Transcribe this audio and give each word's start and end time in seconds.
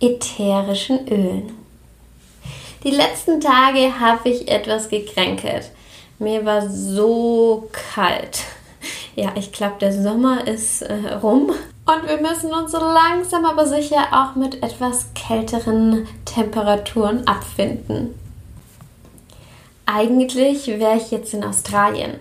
ätherischen 0.00 1.08
Ölen. 1.08 1.52
Die 2.84 2.90
letzten 2.90 3.40
Tage 3.40 3.98
habe 3.98 4.28
ich 4.28 4.48
etwas 4.48 4.88
gekränkelt. 4.88 5.70
Mir 6.18 6.44
war 6.44 6.68
so 6.68 7.68
kalt. 7.72 8.44
Ja, 9.16 9.32
ich 9.34 9.50
glaube, 9.52 9.76
der 9.80 9.92
Sommer 9.92 10.46
ist 10.46 10.82
äh, 10.82 11.14
rum 11.14 11.50
und 11.86 12.08
wir 12.08 12.20
müssen 12.20 12.52
uns 12.52 12.72
so 12.72 12.78
langsam 12.78 13.44
aber 13.44 13.66
sicher 13.66 14.08
auch 14.12 14.34
mit 14.34 14.62
etwas 14.62 15.06
kälteren 15.14 16.06
Temperaturen 16.24 17.26
abfinden. 17.26 18.14
Eigentlich 19.86 20.66
wäre 20.66 20.96
ich 20.96 21.10
jetzt 21.10 21.32
in 21.32 21.44
Australien. 21.44 22.18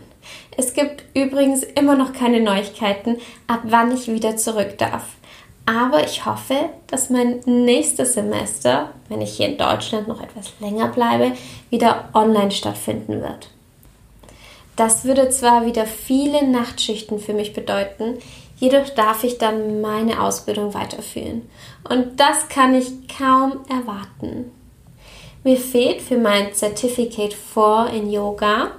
Es 0.56 0.74
gibt 0.74 1.04
übrigens 1.14 1.64
immer 1.64 1.96
noch 1.96 2.14
keine 2.14 2.40
Neuigkeiten, 2.40 3.18
ab 3.48 3.62
wann 3.64 3.92
ich 3.92 4.08
wieder 4.08 4.38
zurück 4.38 4.78
darf. 4.78 5.04
Aber 5.66 6.06
ich 6.06 6.26
hoffe, 6.26 6.70
dass 6.88 7.10
mein 7.10 7.40
nächstes 7.46 8.14
Semester, 8.14 8.92
wenn 9.10 9.22
ich 9.22 9.38
hier 9.38 9.48
in 9.48 9.58
Deutschland 9.58 10.08
noch 10.08 10.22
etwas 10.22 10.52
länger 10.60 10.90
bleibe, 10.90 11.32
wieder 11.70 12.10
online 12.14 12.52
stattfinden 12.52 13.22
wird. 13.22 13.50
Das 14.76 15.06
würde 15.06 15.30
zwar 15.30 15.66
wieder 15.66 15.86
viele 15.86 16.46
Nachtschichten 16.46 17.20
für 17.20 17.34
mich 17.34 17.54
bedeuten, 17.54 18.20
jedoch 18.58 18.90
darf 18.90 19.24
ich 19.24 19.38
dann 19.38 19.82
meine 19.82 20.22
Ausbildung 20.22 20.74
weiterführen. 20.74 21.50
Und 21.90 22.20
das 22.20 22.50
kann 22.50 22.76
ich 22.76 23.08
kaum 23.08 23.62
erwarten. 23.70 24.52
Mir 25.44 25.58
fehlt 25.58 26.02
für 26.02 26.18
mein 26.18 26.54
Certificate 26.54 27.34
4 27.34 27.92
in 27.94 28.12
Yoga 28.12 28.72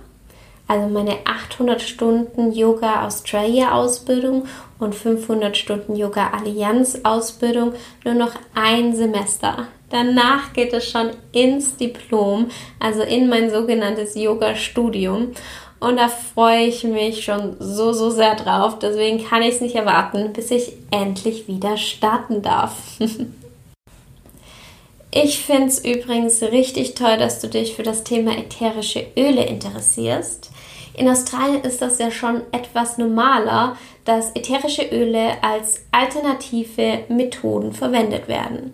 also 0.68 0.88
meine 0.88 1.18
800 1.24 1.80
Stunden 1.80 2.52
Yoga 2.52 3.06
Australia 3.06 3.72
Ausbildung 3.72 4.46
und 4.78 4.94
500 4.94 5.56
Stunden 5.56 5.96
Yoga 5.96 6.30
Allianz 6.30 7.00
Ausbildung 7.04 7.72
nur 8.04 8.14
noch 8.14 8.32
ein 8.54 8.94
Semester. 8.94 9.68
Danach 9.90 10.52
geht 10.52 10.72
es 10.72 10.90
schon 10.90 11.10
ins 11.32 11.76
Diplom, 11.76 12.48
also 12.80 13.02
in 13.02 13.28
mein 13.28 13.50
sogenanntes 13.50 14.16
Yoga 14.16 14.56
Studium. 14.56 15.32
Und 15.78 15.98
da 15.98 16.08
freue 16.08 16.64
ich 16.64 16.82
mich 16.84 17.24
schon 17.24 17.56
so, 17.60 17.92
so 17.92 18.10
sehr 18.10 18.34
drauf. 18.34 18.78
Deswegen 18.78 19.24
kann 19.24 19.42
ich 19.42 19.56
es 19.56 19.60
nicht 19.60 19.76
erwarten, 19.76 20.32
bis 20.32 20.50
ich 20.50 20.72
endlich 20.90 21.46
wieder 21.46 21.76
starten 21.76 22.42
darf. 22.42 22.72
ich 25.12 25.38
finde 25.38 25.68
es 25.68 25.84
übrigens 25.84 26.42
richtig 26.42 26.94
toll, 26.94 27.18
dass 27.18 27.40
du 27.40 27.48
dich 27.48 27.76
für 27.76 27.84
das 27.84 28.04
Thema 28.04 28.36
ätherische 28.36 29.06
Öle 29.16 29.44
interessierst. 29.44 30.50
In 30.96 31.10
Australien 31.10 31.62
ist 31.62 31.82
das 31.82 31.98
ja 31.98 32.10
schon 32.10 32.40
etwas 32.52 32.96
normaler, 32.96 33.76
dass 34.06 34.30
ätherische 34.34 34.82
Öle 34.90 35.42
als 35.42 35.82
alternative 35.92 37.00
Methoden 37.08 37.74
verwendet 37.74 38.28
werden. 38.28 38.72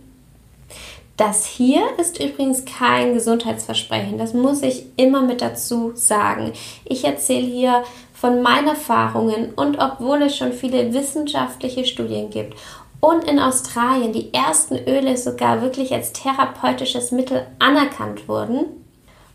Das 1.16 1.44
hier 1.46 1.82
ist 1.98 2.22
übrigens 2.22 2.64
kein 2.64 3.14
Gesundheitsversprechen, 3.14 4.18
das 4.18 4.34
muss 4.34 4.62
ich 4.62 4.86
immer 4.96 5.22
mit 5.22 5.42
dazu 5.42 5.92
sagen. 5.94 6.52
Ich 6.84 7.04
erzähle 7.04 7.46
hier 7.46 7.82
von 8.14 8.40
meinen 8.40 8.68
Erfahrungen 8.68 9.52
und 9.54 9.78
obwohl 9.78 10.22
es 10.22 10.36
schon 10.36 10.52
viele 10.52 10.94
wissenschaftliche 10.94 11.84
Studien 11.84 12.30
gibt 12.30 12.56
und 13.00 13.24
in 13.24 13.40
Australien 13.40 14.12
die 14.12 14.32
ersten 14.32 14.76
Öle 14.76 15.16
sogar 15.16 15.60
wirklich 15.60 15.92
als 15.92 16.12
therapeutisches 16.12 17.10
Mittel 17.10 17.46
anerkannt 17.58 18.28
wurden, 18.28 18.81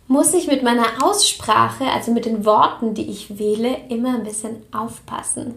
muss 0.07 0.33
ich 0.33 0.47
mit 0.47 0.63
meiner 0.63 1.03
Aussprache, 1.03 1.85
also 1.85 2.11
mit 2.11 2.25
den 2.25 2.45
Worten, 2.45 2.93
die 2.93 3.09
ich 3.09 3.37
wähle, 3.37 3.77
immer 3.89 4.15
ein 4.15 4.23
bisschen 4.23 4.63
aufpassen. 4.71 5.55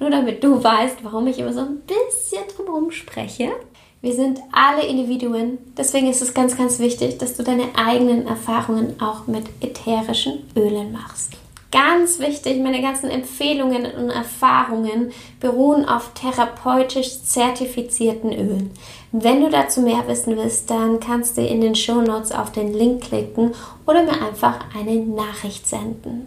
Nur 0.00 0.10
damit 0.10 0.42
du 0.42 0.62
weißt, 0.62 0.98
warum 1.02 1.26
ich 1.28 1.38
immer 1.38 1.52
so 1.52 1.60
ein 1.60 1.80
bisschen 1.80 2.42
drumherum 2.56 2.90
spreche. 2.90 3.52
Wir 4.00 4.14
sind 4.14 4.40
alle 4.50 4.84
Individuen, 4.84 5.58
deswegen 5.76 6.10
ist 6.10 6.22
es 6.22 6.34
ganz, 6.34 6.56
ganz 6.56 6.80
wichtig, 6.80 7.18
dass 7.18 7.36
du 7.36 7.44
deine 7.44 7.68
eigenen 7.76 8.26
Erfahrungen 8.26 9.00
auch 9.00 9.28
mit 9.28 9.44
ätherischen 9.60 10.50
Ölen 10.56 10.90
machst. 10.90 11.41
Ganz 11.72 12.18
wichtig, 12.18 12.60
meine 12.60 12.82
ganzen 12.82 13.08
Empfehlungen 13.08 13.86
und 13.86 14.10
Erfahrungen 14.10 15.10
beruhen 15.40 15.88
auf 15.88 16.12
therapeutisch 16.12 17.22
zertifizierten 17.22 18.30
Ölen. 18.30 18.70
Wenn 19.10 19.40
du 19.40 19.48
dazu 19.48 19.80
mehr 19.80 20.06
wissen 20.06 20.36
willst, 20.36 20.68
dann 20.68 21.00
kannst 21.00 21.38
du 21.38 21.40
in 21.40 21.62
den 21.62 21.74
Show 21.74 22.02
Notes 22.02 22.30
auf 22.30 22.52
den 22.52 22.74
Link 22.74 23.04
klicken 23.04 23.54
oder 23.86 24.02
mir 24.02 24.20
einfach 24.20 24.58
eine 24.78 24.96
Nachricht 24.96 25.66
senden. 25.66 26.26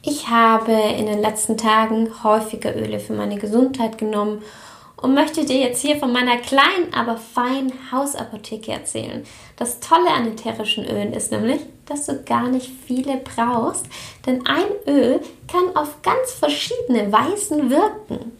Ich 0.00 0.30
habe 0.30 0.72
in 0.72 1.04
den 1.04 1.20
letzten 1.20 1.58
Tagen 1.58 2.08
häufiger 2.24 2.74
Öle 2.74 3.00
für 3.00 3.12
meine 3.12 3.36
Gesundheit 3.36 3.98
genommen 3.98 4.42
und 5.02 5.14
möchte 5.14 5.44
dir 5.44 5.58
jetzt 5.58 5.82
hier 5.82 5.96
von 5.96 6.12
meiner 6.12 6.38
kleinen, 6.38 6.94
aber 6.94 7.16
feinen 7.16 7.72
Hausapotheke 7.90 8.72
erzählen. 8.72 9.24
Das 9.56 9.80
Tolle 9.80 10.08
an 10.08 10.28
ätherischen 10.28 10.84
Ölen 10.84 11.12
ist 11.12 11.32
nämlich, 11.32 11.60
dass 11.86 12.06
du 12.06 12.22
gar 12.22 12.48
nicht 12.48 12.70
viele 12.86 13.16
brauchst, 13.18 13.84
denn 14.24 14.46
ein 14.46 14.64
Öl 14.86 15.20
kann 15.50 15.76
auf 15.76 16.00
ganz 16.02 16.32
verschiedene 16.32 17.12
Weisen 17.12 17.68
wirken. 17.68 18.32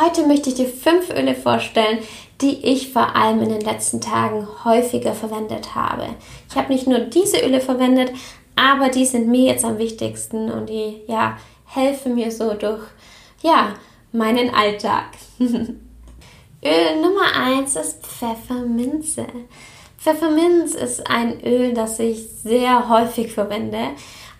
Heute 0.00 0.24
möchte 0.26 0.50
ich 0.50 0.54
dir 0.54 0.68
fünf 0.68 1.10
Öle 1.10 1.34
vorstellen, 1.34 1.98
die 2.40 2.64
ich 2.64 2.92
vor 2.92 3.16
allem 3.16 3.42
in 3.42 3.48
den 3.48 3.60
letzten 3.60 4.00
Tagen 4.00 4.46
häufiger 4.64 5.14
verwendet 5.14 5.74
habe. 5.74 6.06
Ich 6.48 6.56
habe 6.56 6.72
nicht 6.72 6.86
nur 6.86 7.00
diese 7.00 7.40
Öle 7.40 7.60
verwendet, 7.60 8.12
aber 8.54 8.88
die 8.90 9.04
sind 9.04 9.26
mir 9.26 9.46
jetzt 9.46 9.64
am 9.64 9.78
wichtigsten 9.78 10.50
und 10.50 10.68
die 10.68 11.02
ja 11.08 11.36
helfen 11.66 12.14
mir 12.14 12.30
so 12.30 12.54
durch 12.54 12.82
ja 13.42 13.74
meinen 14.12 14.54
Alltag. 14.54 15.06
Öl 15.38 17.00
Nummer 17.00 17.34
1 17.34 17.76
ist 17.76 18.06
Pfefferminze. 18.06 19.26
Pfefferminz 19.98 20.74
ist 20.74 21.08
ein 21.08 21.42
Öl, 21.44 21.74
das 21.74 21.98
ich 21.98 22.26
sehr 22.42 22.88
häufig 22.88 23.32
verwende. 23.32 23.78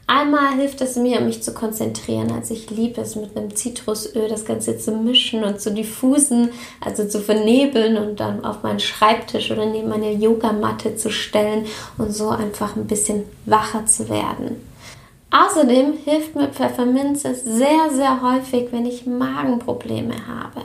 Einmal 0.07 0.55
hilft 0.57 0.81
es 0.81 0.97
mir, 0.97 1.21
mich 1.21 1.41
zu 1.41 1.55
konzentrieren. 1.55 2.33
Also 2.33 2.53
ich 2.53 2.69
liebe 2.69 3.01
es, 3.01 3.15
mit 3.15 3.37
einem 3.37 3.55
Zitrusöl 3.55 4.29
das 4.29 4.45
Ganze 4.45 4.77
zu 4.77 4.91
mischen 4.91 5.45
und 5.45 5.61
zu 5.61 5.73
diffusen, 5.73 6.51
also 6.81 7.07
zu 7.07 7.21
vernebeln 7.21 7.97
und 7.97 8.19
dann 8.19 8.45
auf 8.45 8.65
meinen 8.65 8.81
Schreibtisch 8.81 9.53
oder 9.53 9.67
neben 9.67 9.89
meine 9.89 10.13
Yogamatte 10.13 10.97
zu 10.97 11.13
stellen 11.13 11.67
und 11.97 12.13
so 12.13 12.29
einfach 12.31 12.75
ein 12.75 12.89
bisschen 12.89 13.23
wacher 13.47 13.87
zu 13.87 14.09
werden. 14.09 14.57
Außerdem 15.31 15.95
hilft 16.05 16.35
mir 16.35 16.49
Pfefferminze 16.49 17.35
sehr, 17.35 17.91
sehr 17.93 18.21
häufig, 18.21 18.69
wenn 18.73 18.85
ich 18.85 19.07
Magenprobleme 19.07 20.27
habe. 20.27 20.63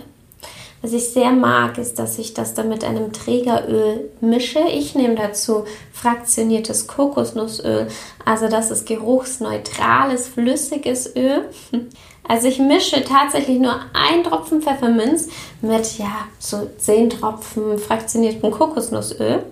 Was 0.81 0.93
ich 0.93 1.09
sehr 1.09 1.31
mag, 1.31 1.77
ist, 1.77 1.97
dass 1.97 2.19
ich 2.19 2.33
das 2.33 2.53
dann 2.53 2.69
mit 2.69 2.83
einem 2.83 3.11
Trägeröl 3.11 4.11
mische. 4.21 4.59
Ich 4.71 4.93
nehme 4.93 5.15
dazu 5.15 5.65
fraktioniertes 5.91 6.85
Kokosnussöl, 6.85 7.87
also 8.23 8.47
das 8.47 8.69
ist 8.69 8.85
geruchsneutrales, 8.85 10.27
flüssiges 10.27 11.15
Öl. 11.15 11.49
Also 12.27 12.47
ich 12.47 12.57
mische 12.57 13.03
tatsächlich 13.03 13.59
nur 13.59 13.75
ein 13.93 14.23
Tropfen 14.23 14.59
Pfefferminz 14.59 15.27
mit 15.61 15.99
ja 15.99 16.25
so 16.39 16.67
10 16.75 17.11
Tropfen 17.11 17.77
fraktioniertem 17.77 18.49
Kokosnussöl 18.49 19.43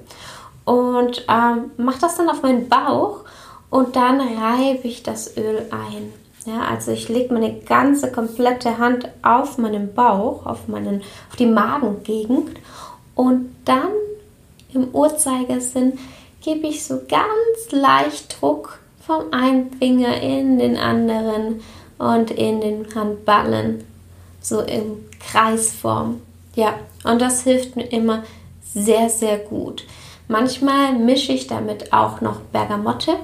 und 0.66 1.24
ähm, 1.30 1.70
mache 1.78 2.00
das 2.02 2.16
dann 2.16 2.32
auf 2.32 2.42
meinen 2.42 2.68
Bauch 2.70 3.26
und 3.74 3.96
dann 3.96 4.22
reibe 4.22 4.88
ich 4.88 5.02
das 5.02 5.36
Öl 5.36 5.66
ein. 5.72 6.14
Ja, 6.46 6.62
also 6.70 6.92
ich 6.92 7.10
lege 7.10 7.34
meine 7.34 7.56
ganze 7.62 8.12
komplette 8.12 8.78
Hand 8.78 9.10
auf 9.24 9.58
meinen 9.58 9.96
Bauch, 9.96 10.46
auf, 10.46 10.68
meinen, 10.68 11.02
auf 11.32 11.38
die 11.38 11.48
Magengegend 11.48 12.52
und 13.16 13.50
dann 13.66 13.90
im 14.76 14.90
Uhrzeigersinn 14.94 15.98
gebe 16.44 16.68
ich 16.68 16.86
so 16.86 17.02
ganz 17.10 17.72
leicht 17.72 18.40
Druck 18.40 18.78
vom 19.04 19.34
einen 19.34 19.72
Finger 19.72 20.22
in 20.22 20.60
den 20.60 20.78
anderen 20.78 21.62
und 21.98 22.30
in 22.30 22.62
den 22.62 22.94
Handballen, 22.94 23.84
so 24.40 24.60
in 24.60 25.04
Kreisform. 25.20 26.22
Ja, 26.54 26.76
und 27.06 27.20
das 27.20 27.42
hilft 27.42 27.76
mir 27.76 27.92
immer 27.92 28.22
sehr, 28.62 29.10
sehr 29.10 29.40
gut. 29.40 29.84
Manchmal 30.28 30.94
mische 30.94 31.34
ich 31.34 31.48
damit 31.48 31.92
auch 31.92 32.22
noch 32.22 32.40
Bergamotte 32.52 33.16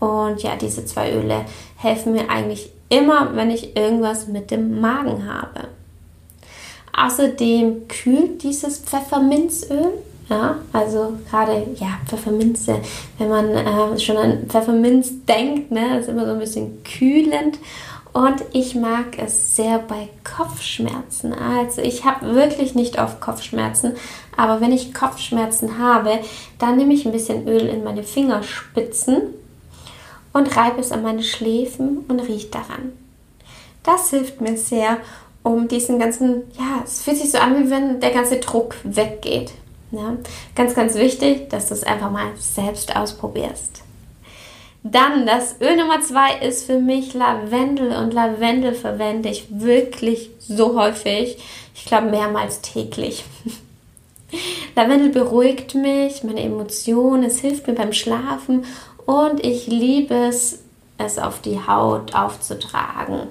und 0.00 0.42
ja, 0.42 0.56
diese 0.56 0.84
zwei 0.84 1.12
Öle 1.12 1.44
helfen 1.76 2.12
mir 2.12 2.28
eigentlich 2.28 2.70
immer, 2.88 3.36
wenn 3.36 3.50
ich 3.50 3.76
irgendwas 3.76 4.26
mit 4.26 4.50
dem 4.50 4.80
Magen 4.80 5.32
habe. 5.32 5.68
Außerdem 6.96 7.86
kühlt 7.86 8.42
dieses 8.42 8.78
Pfefferminzöl, 8.78 9.92
Ja, 10.28 10.56
also 10.72 11.14
gerade 11.28 11.66
ja 11.76 11.98
Pfefferminze, 12.06 12.80
wenn 13.18 13.28
man 13.28 13.48
äh, 13.50 13.98
schon 13.98 14.16
an 14.16 14.46
Pfefferminz 14.48 15.24
denkt, 15.26 15.70
ne, 15.70 15.98
ist 15.98 16.08
immer 16.08 16.24
so 16.24 16.32
ein 16.32 16.38
bisschen 16.38 16.82
kühlend 16.84 17.58
und 18.12 18.42
ich 18.52 18.74
mag 18.74 19.18
es 19.18 19.56
sehr 19.56 19.78
bei 19.78 20.08
Kopfschmerzen. 20.24 21.32
Also 21.32 21.82
ich 21.82 22.04
habe 22.04 22.34
wirklich 22.34 22.74
nicht 22.74 23.00
oft 23.00 23.20
Kopfschmerzen, 23.20 23.94
aber 24.36 24.60
wenn 24.60 24.72
ich 24.72 24.94
Kopfschmerzen 24.94 25.78
habe, 25.78 26.18
dann 26.58 26.76
nehme 26.76 26.94
ich 26.94 27.06
ein 27.06 27.12
bisschen 27.12 27.46
Öl 27.46 27.66
in 27.66 27.84
meine 27.84 28.02
Fingerspitzen 28.02 29.34
und 30.32 30.56
reibe 30.56 30.80
es 30.80 30.92
an 30.92 31.02
meine 31.02 31.22
Schläfen 31.22 32.04
und 32.08 32.20
rieche 32.20 32.48
daran. 32.48 32.92
Das 33.82 34.10
hilft 34.10 34.40
mir 34.40 34.56
sehr, 34.56 34.98
um 35.42 35.68
diesen 35.68 35.98
ganzen, 35.98 36.42
ja, 36.58 36.82
es 36.84 37.02
fühlt 37.02 37.16
sich 37.16 37.30
so 37.30 37.38
an, 37.38 37.64
wie 37.64 37.70
wenn 37.70 38.00
der 38.00 38.10
ganze 38.10 38.36
Druck 38.36 38.76
weggeht. 38.84 39.52
Ja? 39.90 40.16
Ganz, 40.54 40.74
ganz 40.74 40.94
wichtig, 40.94 41.48
dass 41.50 41.68
du 41.68 41.74
es 41.74 41.84
einfach 41.84 42.10
mal 42.10 42.28
selbst 42.38 42.94
ausprobierst. 42.94 43.82
Dann 44.82 45.26
das 45.26 45.60
Öl 45.60 45.76
Nummer 45.76 46.00
zwei 46.00 46.38
ist 46.38 46.64
für 46.64 46.78
mich 46.78 47.12
Lavendel 47.12 47.92
und 47.92 48.14
Lavendel 48.14 48.74
verwende 48.74 49.28
ich 49.28 49.46
wirklich 49.50 50.30
so 50.38 50.78
häufig. 50.78 51.36
Ich 51.74 51.84
glaube 51.84 52.10
mehrmals 52.10 52.62
täglich. 52.62 53.24
Lavendel 54.76 55.10
beruhigt 55.10 55.74
mich, 55.74 56.22
meine 56.22 56.42
Emotionen, 56.42 57.24
es 57.24 57.40
hilft 57.40 57.66
mir 57.66 57.74
beim 57.74 57.92
Schlafen 57.92 58.64
und 59.10 59.44
ich 59.44 59.66
liebe 59.66 60.14
es, 60.14 60.62
es 60.96 61.18
auf 61.18 61.40
die 61.40 61.58
Haut 61.66 62.14
aufzutragen. 62.14 63.22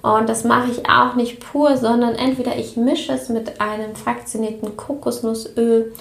Und 0.00 0.28
das 0.30 0.44
mache 0.44 0.70
ich 0.70 0.88
auch 0.88 1.14
nicht 1.14 1.40
pur, 1.40 1.76
sondern 1.76 2.14
entweder 2.14 2.56
ich 2.56 2.76
mische 2.76 3.12
es 3.12 3.28
mit 3.28 3.60
einem 3.60 3.94
fraktionierten 3.94 4.78
Kokosnussöl 4.78 5.92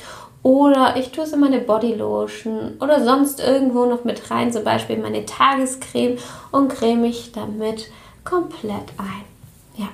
oder 0.41 0.95
ich 0.95 1.11
tue 1.11 1.25
es 1.25 1.33
in 1.33 1.41
meine 1.41 1.59
Bodylotion 1.59 2.77
oder 2.79 3.03
sonst 3.03 3.41
irgendwo 3.41 3.85
noch 3.85 4.05
mit 4.05 4.31
rein, 4.31 4.53
zum 4.53 4.63
Beispiel 4.63 4.97
meine 4.99 5.25
Tagescreme 5.25 6.17
und 6.51 6.69
creme 6.69 7.01
mich 7.01 7.33
damit 7.33 7.89
komplett 8.23 8.87
ein. 8.97 9.25
Ja. 9.75 9.89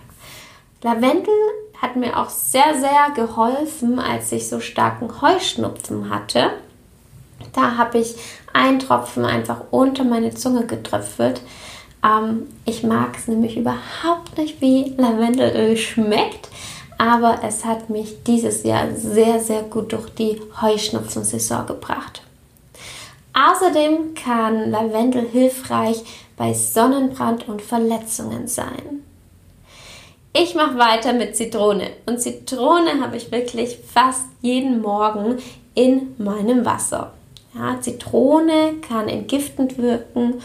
Lavendel 0.83 1.33
hat 1.81 1.95
mir 1.95 2.19
auch 2.19 2.29
sehr, 2.29 2.75
sehr 2.79 3.11
geholfen, 3.15 3.97
als 3.97 4.31
ich 4.33 4.47
so 4.47 4.59
starken 4.59 5.09
Heuschnupfen 5.19 6.13
hatte. 6.13 6.51
Da 7.53 7.77
habe 7.77 7.99
ich 7.99 8.15
einen 8.53 8.79
Tropfen 8.79 9.25
einfach 9.25 9.61
unter 9.71 10.03
meine 10.03 10.33
Zunge 10.33 10.65
getröpfelt. 10.65 11.41
Ähm, 12.03 12.47
ich 12.65 12.83
mag 12.83 13.17
es 13.17 13.27
nämlich 13.27 13.57
überhaupt 13.57 14.37
nicht, 14.37 14.61
wie 14.61 14.93
Lavendelöl 14.97 15.77
schmeckt 15.77 16.49
aber 17.01 17.39
es 17.43 17.65
hat 17.65 17.89
mich 17.89 18.21
dieses 18.27 18.61
Jahr 18.61 18.91
sehr, 18.95 19.39
sehr 19.39 19.63
gut 19.63 19.91
durch 19.91 20.07
die 20.11 20.39
Heuschnupfensaison 20.61 21.65
gebracht. 21.65 22.21
Außerdem 23.33 24.13
kann 24.13 24.69
Lavendel 24.69 25.27
hilfreich 25.27 26.03
bei 26.37 26.53
Sonnenbrand 26.53 27.47
und 27.49 27.63
Verletzungen 27.63 28.47
sein. 28.47 29.01
Ich 30.31 30.53
mache 30.53 30.77
weiter 30.77 31.13
mit 31.13 31.35
Zitrone 31.35 31.89
und 32.05 32.21
Zitrone 32.21 33.01
habe 33.01 33.17
ich 33.17 33.31
wirklich 33.31 33.79
fast 33.91 34.27
jeden 34.41 34.83
Morgen 34.83 35.39
in 35.73 36.13
meinem 36.19 36.65
Wasser. 36.65 37.13
Ja, 37.53 37.79
Zitrone 37.81 38.75
kann 38.87 39.09
entgiftend 39.09 39.77
wirken 39.77 40.41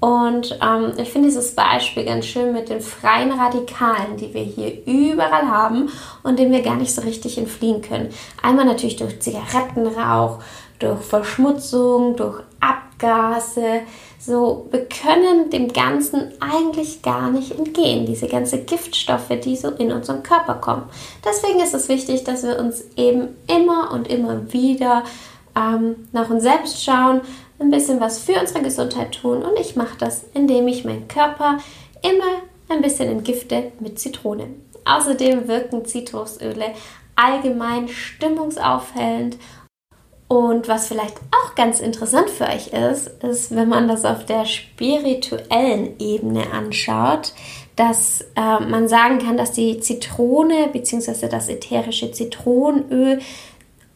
und 0.00 0.58
ähm, 0.62 0.94
ich 0.96 1.10
finde 1.10 1.28
dieses 1.28 1.54
Beispiel 1.54 2.04
ganz 2.06 2.24
schön 2.24 2.54
mit 2.54 2.70
den 2.70 2.80
freien 2.80 3.32
Radikalen, 3.32 4.16
die 4.16 4.32
wir 4.32 4.42
hier 4.42 4.86
überall 4.86 5.46
haben 5.46 5.90
und 6.22 6.38
denen 6.38 6.52
wir 6.52 6.62
gar 6.62 6.76
nicht 6.76 6.94
so 6.94 7.02
richtig 7.02 7.36
entfliehen 7.36 7.82
können. 7.82 8.08
Einmal 8.42 8.64
natürlich 8.64 8.96
durch 8.96 9.20
Zigarettenrauch, 9.20 10.38
durch 10.78 11.02
Verschmutzung, 11.02 12.16
durch 12.16 12.42
Abgase. 12.60 13.82
So, 14.18 14.68
wir 14.70 14.86
können 14.86 15.50
dem 15.50 15.70
Ganzen 15.70 16.32
eigentlich 16.40 17.02
gar 17.02 17.30
nicht 17.30 17.52
entgehen, 17.58 18.06
diese 18.06 18.26
ganzen 18.26 18.64
Giftstoffe, 18.64 19.38
die 19.44 19.56
so 19.56 19.68
in 19.68 19.92
unseren 19.92 20.22
Körper 20.22 20.54
kommen. 20.54 20.84
Deswegen 21.22 21.60
ist 21.60 21.74
es 21.74 21.90
wichtig, 21.90 22.24
dass 22.24 22.42
wir 22.42 22.58
uns 22.58 22.84
eben 22.96 23.36
immer 23.46 23.92
und 23.92 24.08
immer 24.08 24.50
wieder 24.50 25.04
ähm, 25.56 26.08
nach 26.12 26.30
uns 26.30 26.42
selbst 26.42 26.82
schauen, 26.82 27.20
ein 27.58 27.70
bisschen 27.70 28.00
was 28.00 28.18
für 28.18 28.40
unsere 28.40 28.62
Gesundheit 28.62 29.12
tun 29.20 29.42
und 29.42 29.58
ich 29.58 29.76
mache 29.76 29.98
das, 29.98 30.24
indem 30.34 30.66
ich 30.68 30.84
meinen 30.84 31.08
Körper 31.08 31.58
immer 32.02 32.42
ein 32.68 32.82
bisschen 32.82 33.08
entgifte 33.08 33.72
mit 33.80 33.98
Zitrone. 33.98 34.48
Außerdem 34.84 35.46
wirken 35.46 35.84
Zitrusöle 35.84 36.72
allgemein 37.16 37.88
stimmungsaufhellend 37.88 39.36
und 40.30 40.68
was 40.68 40.86
vielleicht 40.86 41.16
auch 41.32 41.56
ganz 41.56 41.80
interessant 41.80 42.30
für 42.30 42.44
euch 42.44 42.68
ist, 42.68 43.08
ist, 43.24 43.52
wenn 43.52 43.68
man 43.68 43.88
das 43.88 44.04
auf 44.04 44.24
der 44.26 44.44
spirituellen 44.44 45.98
Ebene 45.98 46.52
anschaut, 46.52 47.32
dass 47.74 48.20
äh, 48.36 48.60
man 48.60 48.86
sagen 48.86 49.18
kann, 49.18 49.36
dass 49.36 49.50
die 49.50 49.80
Zitrone 49.80 50.68
bzw. 50.72 51.26
das 51.26 51.48
ätherische 51.48 52.12
Zitronenöl 52.12 53.18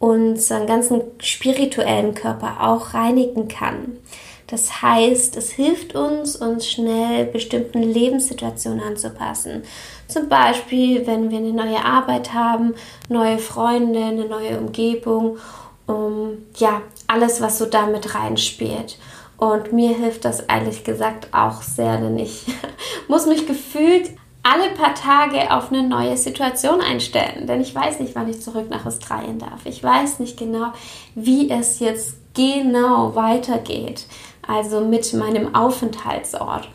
unseren 0.05 0.67
ganzen 0.67 1.01
spirituellen 1.17 2.13
Körper 2.13 2.57
auch 2.59 2.93
reinigen 2.93 3.47
kann. 3.47 3.97
Das 4.45 4.83
heißt, 4.83 5.35
es 5.35 5.49
hilft 5.49 5.95
uns, 5.95 6.35
uns 6.35 6.69
schnell 6.69 7.25
bestimmten 7.25 7.81
Lebenssituationen 7.81 8.81
anzupassen. 8.81 9.63
Zum 10.07 10.29
Beispiel, 10.29 11.07
wenn 11.07 11.31
wir 11.31 11.39
eine 11.39 11.53
neue 11.53 11.83
Arbeit 11.83 12.35
haben, 12.35 12.75
neue 13.09 13.39
Freunde, 13.39 14.03
eine 14.03 14.25
neue 14.25 14.59
Umgebung, 14.59 15.39
um, 15.87 16.37
ja, 16.57 16.83
alles, 17.07 17.41
was 17.41 17.57
so 17.57 17.65
damit 17.65 18.13
reinspielt. 18.13 18.99
Und 19.37 19.73
mir 19.73 19.97
hilft 19.97 20.23
das 20.23 20.41
ehrlich 20.41 20.83
gesagt 20.83 21.29
auch 21.31 21.63
sehr, 21.63 21.97
denn 21.97 22.19
ich 22.19 22.45
muss 23.07 23.25
mich 23.25 23.47
gefühlt 23.47 24.11
alle 24.45 24.69
paar 24.75 24.93
Tage 24.93 25.51
auf 25.51 25.71
eine 25.71 25.81
neue 25.81 26.15
Situation 26.17 26.79
einstellen, 26.79 27.47
denn 27.47 27.61
ich 27.61 27.73
weiß 27.73 27.99
nicht, 27.99 28.13
wann 28.13 28.29
ich 28.29 28.41
zurück 28.41 28.69
nach 28.69 28.85
Australien 28.85 29.39
darf. 29.39 29.65
Ich 29.65 29.83
weiß 29.83 30.19
nicht 30.19 30.37
genau, 30.37 30.67
wie 31.15 31.49
es 31.49 31.79
jetzt 31.79 32.17
genau 32.35 33.15
weitergeht, 33.15 34.05
also 34.47 34.81
mit 34.81 35.11
meinem 35.13 35.55
Aufenthaltsort. 35.55 36.69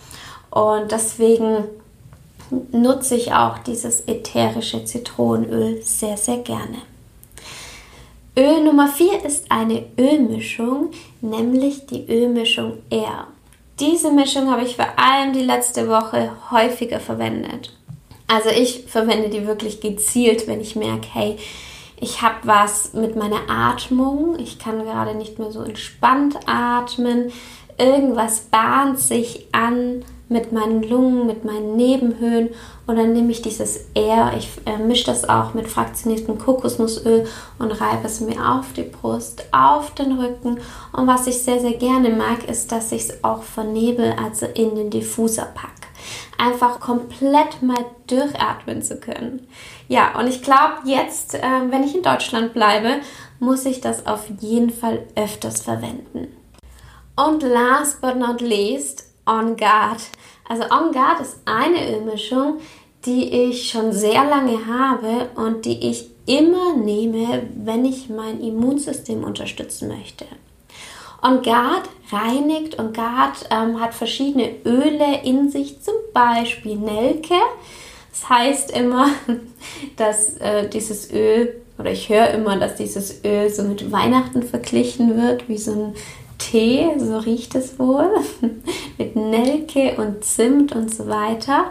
Und 0.51 0.91
deswegen 0.91 1.65
nutze 2.73 3.15
ich 3.15 3.33
auch 3.33 3.59
dieses 3.59 4.01
ätherische 4.09 4.85
Zitronenöl 4.85 5.81
sehr, 5.83 6.17
sehr 6.17 6.39
gerne. 6.39 6.79
Öl 8.37 8.65
Nummer 8.65 8.89
4 8.89 9.25
ist 9.25 9.47
eine 9.49 9.85
Ölmischung, 9.97 10.91
nämlich 11.21 11.87
die 11.87 12.05
Ölmischung 12.09 12.79
Air. 12.91 13.29
Diese 13.81 14.13
Mischung 14.13 14.51
habe 14.51 14.63
ich 14.63 14.77
vor 14.77 14.89
allem 14.97 15.33
die 15.33 15.43
letzte 15.43 15.89
Woche 15.89 16.33
häufiger 16.51 17.01
verwendet. 17.01 17.75
Also 18.29 18.51
ich 18.51 18.85
verwende 18.87 19.31
die 19.31 19.47
wirklich 19.47 19.81
gezielt, 19.81 20.47
wenn 20.47 20.61
ich 20.61 20.77
merke, 20.77 21.09
hey, 21.13 21.37
ich 21.99 22.21
habe 22.23 22.37
was 22.45 22.93
mit 22.93 23.17
meiner 23.17 23.49
Atmung, 23.49 24.39
ich 24.39 24.59
kann 24.59 24.85
gerade 24.85 25.15
nicht 25.15 25.39
mehr 25.39 25.51
so 25.51 25.63
entspannt 25.63 26.37
atmen, 26.47 27.33
irgendwas 27.79 28.41
bahnt 28.41 28.99
sich 28.99 29.47
an 29.53 30.05
mit 30.31 30.53
meinen 30.53 30.83
Lungen, 30.85 31.27
mit 31.27 31.45
meinen 31.45 31.77
Nebenhöhlen 31.77 32.51
und 32.87 32.97
dann 32.97 33.13
nehme 33.13 33.33
ich 33.33 33.43
dieses 33.43 33.87
Air, 33.95 34.33
ich 34.39 34.49
äh, 34.65 34.79
mische 34.79 35.07
das 35.07 35.29
auch 35.29 35.55
mit 35.55 35.69
fraktioniertem 35.69 36.39
Kokosnussöl 36.39 37.27
und 37.59 37.73
reibe 37.73 38.07
es 38.07 38.21
mir 38.21 38.41
auf 38.49 38.73
die 38.73 38.85
Brust, 38.85 39.45
auf 39.51 39.93
den 39.95 40.19
Rücken 40.19 40.61
und 40.93 41.07
was 41.07 41.27
ich 41.27 41.43
sehr, 41.43 41.61
sehr 41.61 41.75
gerne 41.75 42.11
mag, 42.11 42.49
ist, 42.49 42.71
dass 42.71 42.93
ich 42.93 43.03
es 43.03 43.25
auch 43.25 43.43
vernebel, 43.43 44.15
also 44.25 44.47
in 44.47 44.77
den 44.77 44.89
Diffuser 44.89 45.49
packe. 45.53 45.89
Einfach 46.39 46.81
komplett 46.81 47.61
mal 47.61 47.85
durchatmen 48.07 48.83
zu 48.83 48.97
können. 48.99 49.47
Ja, 49.89 50.19
und 50.19 50.29
ich 50.29 50.43
glaube, 50.43 50.75
jetzt, 50.85 51.35
äh, 51.35 51.41
wenn 51.71 51.83
ich 51.83 51.97
in 51.97 52.03
Deutschland 52.03 52.55
bleibe, 52.55 53.01
muss 53.41 53.67
ich 53.67 53.81
das 53.81 54.07
auf 54.07 54.31
jeden 54.39 54.71
Fall 54.71 55.03
öfters 55.17 55.61
verwenden. 55.61 56.29
Und 57.17 57.43
last 57.43 58.01
but 58.01 58.17
not 58.17 58.41
least, 58.41 59.10
On 59.27 59.57
Guard. 59.57 60.01
Also 60.49 60.65
On 60.65 60.93
Guard 60.93 61.21
ist 61.21 61.39
eine 61.45 61.97
Ölmischung, 61.97 62.61
die 63.07 63.49
ich 63.49 63.71
schon 63.71 63.93
sehr 63.93 64.25
lange 64.25 64.67
habe 64.67 65.31
und 65.37 65.65
die 65.65 65.89
ich 65.91 66.11
immer 66.27 66.77
nehme, 66.77 67.43
wenn 67.57 67.85
ich 67.85 68.09
mein 68.09 68.41
Immunsystem 68.41 69.25
unterstützen 69.25 69.89
möchte. 69.89 70.27
On 71.23 71.43
Guard 71.43 71.89
reinigt 72.11 72.77
und 72.79 72.95
Guard 72.95 73.47
ähm, 73.51 73.81
hat 73.81 73.95
verschiedene 73.95 74.51
Öle 74.65 75.23
in 75.23 75.51
sich, 75.51 75.83
zum 75.83 75.95
Beispiel 76.15 76.77
Nelke. 76.77 77.35
Das 78.11 78.29
heißt 78.29 78.71
immer, 78.71 79.09
dass 79.97 80.37
äh, 80.39 80.69
dieses 80.69 81.13
Öl, 81.13 81.61
oder 81.79 81.93
ich 81.93 82.09
höre 82.09 82.31
immer, 82.31 82.57
dass 82.57 82.77
dieses 82.77 83.25
Öl 83.25 83.51
so 83.51 83.63
mit 83.63 83.93
Weihnachten 83.93 84.43
verglichen 84.43 85.21
wird, 85.21 85.49
wie 85.49 85.59
so 85.59 85.73
ein 85.73 85.95
Tee, 86.51 86.89
so 86.99 87.19
riecht 87.19 87.55
es 87.55 87.79
wohl, 87.79 88.11
mit 88.99 89.15
Nelke 89.15 89.95
und 89.99 90.25
Zimt 90.25 90.75
und 90.75 90.93
so 90.93 91.07
weiter. 91.07 91.67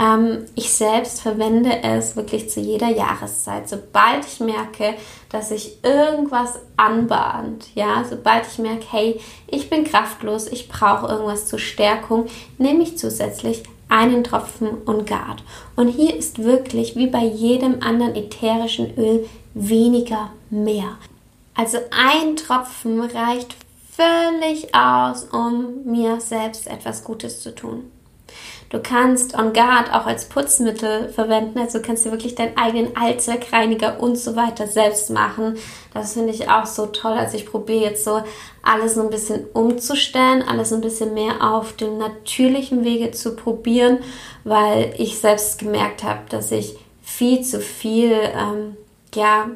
Ähm, 0.00 0.44
ich 0.54 0.72
selbst 0.72 1.20
verwende 1.20 1.82
es 1.82 2.14
wirklich 2.14 2.48
zu 2.48 2.60
jeder 2.60 2.90
Jahreszeit. 2.90 3.68
Sobald 3.68 4.24
ich 4.24 4.38
merke, 4.38 4.94
dass 5.30 5.48
sich 5.48 5.78
irgendwas 5.82 6.60
anbahnt, 6.76 7.70
ja, 7.74 8.04
sobald 8.08 8.46
ich 8.46 8.58
merke, 8.58 8.84
hey, 8.90 9.20
ich 9.48 9.68
bin 9.68 9.82
kraftlos, 9.82 10.46
ich 10.46 10.68
brauche 10.68 11.08
irgendwas 11.08 11.46
zur 11.46 11.58
Stärkung, 11.58 12.26
nehme 12.56 12.84
ich 12.84 12.98
zusätzlich 12.98 13.64
einen 13.88 14.22
Tropfen 14.22 14.68
Ungard. 14.86 15.42
Und 15.74 15.88
hier 15.88 16.14
ist 16.14 16.44
wirklich 16.44 16.94
wie 16.94 17.08
bei 17.08 17.24
jedem 17.24 17.82
anderen 17.82 18.14
ätherischen 18.14 18.96
Öl 18.96 19.28
weniger 19.54 20.30
mehr. 20.50 20.98
Also 21.56 21.78
ein 21.90 22.36
Tropfen 22.36 23.00
reicht 23.00 23.56
völlig 23.96 24.74
aus, 24.74 25.24
um 25.24 25.84
mir 25.84 26.20
selbst 26.20 26.66
etwas 26.66 27.04
Gutes 27.04 27.40
zu 27.40 27.54
tun. 27.54 27.90
Du 28.70 28.78
kannst 28.78 29.36
On 29.36 29.52
Guard 29.52 29.92
auch 29.92 30.06
als 30.06 30.28
Putzmittel 30.28 31.08
verwenden, 31.08 31.58
also 31.58 31.82
kannst 31.82 32.06
du 32.06 32.12
wirklich 32.12 32.36
deinen 32.36 32.56
eigenen 32.56 32.96
Allzweckreiniger 32.96 33.98
und 33.98 34.16
so 34.16 34.36
weiter 34.36 34.68
selbst 34.68 35.10
machen. 35.10 35.56
Das 35.92 36.12
finde 36.12 36.32
ich 36.32 36.48
auch 36.48 36.66
so 36.66 36.86
toll. 36.86 37.14
Also 37.14 37.36
ich 37.36 37.46
probiere 37.46 37.82
jetzt 37.82 38.04
so 38.04 38.22
alles 38.62 38.94
so 38.94 39.02
ein 39.02 39.10
bisschen 39.10 39.44
umzustellen, 39.54 40.44
alles 40.46 40.72
ein 40.72 40.82
bisschen 40.82 41.14
mehr 41.14 41.42
auf 41.52 41.72
dem 41.72 41.98
natürlichen 41.98 42.84
Wege 42.84 43.10
zu 43.10 43.34
probieren, 43.34 43.98
weil 44.44 44.94
ich 44.98 45.18
selbst 45.18 45.58
gemerkt 45.58 46.04
habe, 46.04 46.20
dass 46.28 46.52
ich 46.52 46.76
viel 47.02 47.42
zu 47.42 47.58
viel 47.58 48.12
ähm, 48.12 48.76
ja, 49.16 49.50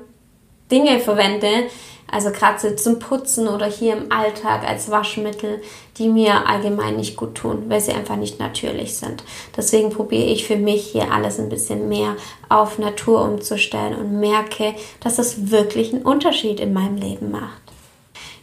Dinge 0.73 0.99
verwende, 0.99 1.69
also 2.15 2.31
gerade 2.31 2.77
zum 2.77 3.01
Putzen 3.01 3.49
oder 3.49 3.67
hier 3.67 3.97
im 3.97 4.13
Alltag 4.13 4.63
als 4.63 4.89
Waschmittel, 4.89 5.61
die 5.99 6.09
mir 6.09 6.47
allgemein 6.47 6.95
nicht 6.95 7.17
gut 7.17 7.35
tun, 7.35 7.65
weil 7.67 7.81
sie 7.81 7.91
einfach 7.91 8.15
nicht 8.15 8.39
natürlich 8.39 8.97
sind. 8.97 9.25
Deswegen 9.57 9.91
probiere 9.91 10.27
ich 10.27 10.47
für 10.47 10.55
mich 10.55 10.87
hier 10.87 11.11
alles 11.11 11.41
ein 11.41 11.49
bisschen 11.49 11.89
mehr 11.89 12.15
auf 12.49 12.79
Natur 12.79 13.23
umzustellen 13.23 13.97
und 13.97 14.21
merke, 14.21 14.77
dass 15.01 15.19
es 15.19 15.51
wirklich 15.51 15.93
einen 15.93 16.03
Unterschied 16.03 16.61
in 16.61 16.73
meinem 16.73 16.99
Leben 16.99 17.33
macht. 17.33 17.63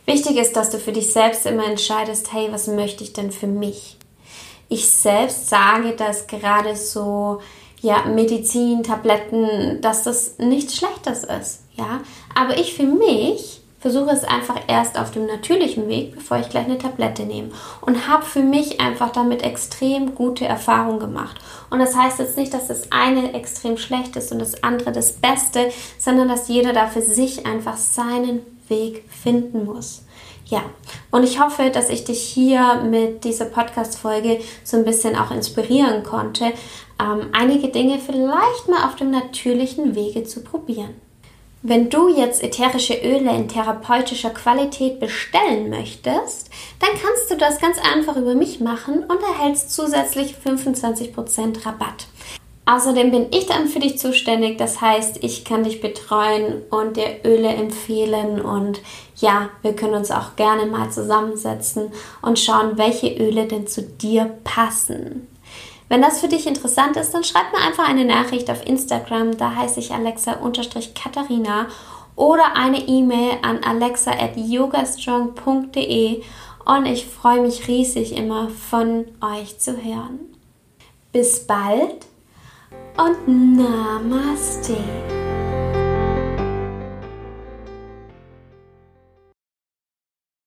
Wichtig 0.05 0.35
ist, 0.35 0.57
dass 0.57 0.69
du 0.69 0.77
für 0.77 0.91
dich 0.91 1.13
selbst 1.13 1.45
immer 1.45 1.65
entscheidest, 1.65 2.33
hey, 2.33 2.49
was 2.51 2.67
möchte 2.67 3.05
ich 3.05 3.13
denn 3.13 3.31
für 3.31 3.47
mich? 3.47 3.95
Ich 4.67 4.89
selbst 4.89 5.47
sage, 5.47 5.93
dass 5.95 6.27
gerade 6.27 6.75
so 6.75 7.39
ja, 7.79 8.03
Medizin, 8.03 8.83
Tabletten, 8.83 9.79
dass 9.79 10.03
das 10.03 10.39
nichts 10.39 10.75
Schlechtes 10.75 11.23
ist, 11.23 11.61
ja. 11.77 12.01
Aber 12.35 12.57
ich 12.57 12.73
für 12.73 12.83
mich 12.83 13.60
versuche 13.81 14.11
es 14.11 14.23
einfach 14.23 14.57
erst 14.67 14.97
auf 14.97 15.11
dem 15.11 15.25
natürlichen 15.25 15.89
Weg, 15.89 16.13
bevor 16.13 16.37
ich 16.37 16.49
gleich 16.49 16.65
eine 16.65 16.77
Tablette 16.77 17.23
nehme. 17.23 17.49
Und 17.81 18.07
habe 18.07 18.23
für 18.23 18.43
mich 18.43 18.79
einfach 18.79 19.11
damit 19.11 19.41
extrem 19.43 20.13
gute 20.13 20.45
Erfahrungen 20.45 20.99
gemacht. 20.99 21.37
Und 21.71 21.79
das 21.79 21.95
heißt 21.95 22.19
jetzt 22.19 22.37
nicht, 22.37 22.53
dass 22.53 22.67
das 22.67 22.91
eine 22.91 23.33
extrem 23.33 23.77
schlecht 23.77 24.15
ist 24.15 24.31
und 24.31 24.39
das 24.39 24.63
andere 24.63 24.91
das 24.91 25.13
Beste, 25.13 25.71
sondern 25.97 26.29
dass 26.29 26.47
jeder 26.47 26.73
da 26.73 26.87
für 26.87 27.01
sich 27.01 27.45
einfach 27.47 27.75
seinen 27.75 28.41
Weg 28.67 29.03
finden 29.09 29.65
muss. 29.65 30.03
Ja, 30.45 30.61
und 31.11 31.23
ich 31.23 31.39
hoffe, 31.41 31.71
dass 31.71 31.89
ich 31.89 32.03
dich 32.03 32.21
hier 32.21 32.83
mit 32.83 33.23
dieser 33.23 33.45
Podcast-Folge 33.45 34.41
so 34.63 34.77
ein 34.77 34.85
bisschen 34.85 35.15
auch 35.15 35.31
inspirieren 35.31 36.03
konnte, 36.03 36.53
ähm, 37.01 37.29
einige 37.31 37.69
Dinge 37.69 37.99
vielleicht 37.99 38.67
mal 38.67 38.85
auf 38.85 38.95
dem 38.95 39.11
natürlichen 39.11 39.95
Wege 39.95 40.23
zu 40.23 40.43
probieren. 40.43 40.93
Wenn 41.63 41.91
du 41.91 42.09
jetzt 42.09 42.41
ätherische 42.41 42.95
Öle 42.95 43.35
in 43.35 43.47
therapeutischer 43.47 44.31
Qualität 44.31 44.99
bestellen 44.99 45.69
möchtest, 45.69 46.49
dann 46.79 46.89
kannst 46.89 47.29
du 47.29 47.37
das 47.37 47.59
ganz 47.59 47.77
einfach 47.77 48.17
über 48.17 48.33
mich 48.33 48.59
machen 48.61 49.03
und 49.03 49.21
erhältst 49.21 49.71
zusätzlich 49.71 50.35
25% 50.43 51.63
Rabatt. 51.63 52.07
Außerdem 52.65 53.11
bin 53.11 53.27
ich 53.29 53.45
dann 53.45 53.67
für 53.67 53.79
dich 53.79 53.99
zuständig, 53.99 54.57
das 54.57 54.81
heißt, 54.81 55.23
ich 55.23 55.45
kann 55.45 55.63
dich 55.63 55.81
betreuen 55.81 56.63
und 56.71 56.97
dir 56.97 57.19
Öle 57.25 57.49
empfehlen 57.49 58.41
und 58.41 58.81
ja, 59.17 59.49
wir 59.61 59.75
können 59.75 59.93
uns 59.93 60.09
auch 60.09 60.35
gerne 60.35 60.65
mal 60.65 60.89
zusammensetzen 60.89 61.91
und 62.23 62.39
schauen, 62.39 62.79
welche 62.79 63.13
Öle 63.17 63.45
denn 63.45 63.67
zu 63.67 63.83
dir 63.83 64.31
passen. 64.43 65.27
Wenn 65.91 66.01
das 66.01 66.19
für 66.21 66.29
dich 66.29 66.47
interessant 66.47 66.95
ist, 66.95 67.13
dann 67.13 67.25
schreib 67.25 67.51
mir 67.51 67.59
einfach 67.59 67.89
eine 67.89 68.05
Nachricht 68.05 68.49
auf 68.49 68.65
Instagram, 68.65 69.35
da 69.35 69.57
heiße 69.57 69.81
ich 69.81 69.91
alexa-katharina 69.91 71.67
oder 72.15 72.55
eine 72.55 72.87
E-Mail 72.87 73.39
an 73.41 73.61
alexa.yogastrong.de 73.61 76.23
und 76.63 76.85
ich 76.85 77.05
freue 77.05 77.41
mich 77.41 77.67
riesig 77.67 78.15
immer 78.15 78.47
von 78.47 79.03
euch 79.19 79.59
zu 79.59 79.83
hören. 79.83 80.21
Bis 81.11 81.45
bald 81.45 82.05
und 82.95 83.57
Namaste. 83.57 84.77